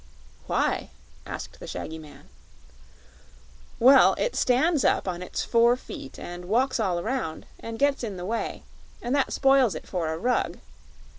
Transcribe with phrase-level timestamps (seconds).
[0.47, 0.89] "Why?"
[1.27, 2.27] asked the shaggy man.
[3.77, 8.17] "Well, it stands up on its four feet and walks all around, and gets in
[8.17, 8.63] the way;
[8.99, 10.57] and that spoils it for a rug.